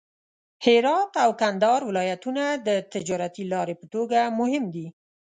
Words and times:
هرات 0.65 1.11
او 1.23 1.31
کندهار 1.41 1.81
ولایتونه 1.89 2.43
د 2.67 2.69
تجارتي 2.93 3.43
لارې 3.53 3.75
په 3.81 3.85
توګه 3.93 4.19
مهم 4.39 4.63
دي. 4.75 4.87